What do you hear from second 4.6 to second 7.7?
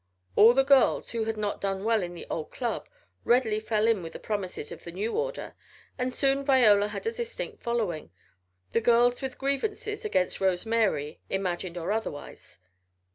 of the new order, and soon Viola had a distinct